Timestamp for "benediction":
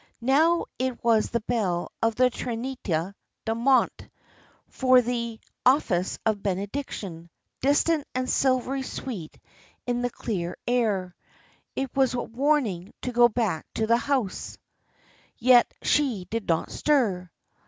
6.41-7.29